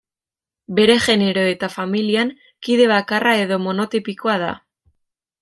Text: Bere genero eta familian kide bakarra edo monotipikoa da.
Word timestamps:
Bere 0.77 0.95
genero 1.03 1.43
eta 1.49 1.69
familian 1.73 2.33
kide 2.69 2.89
bakarra 2.93 3.35
edo 3.45 3.61
monotipikoa 3.67 4.41
da. 4.47 4.51